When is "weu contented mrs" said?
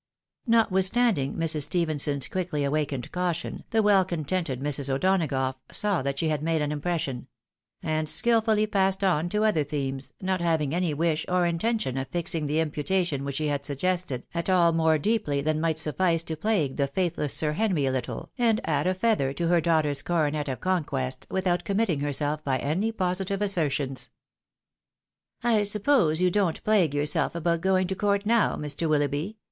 3.83-4.89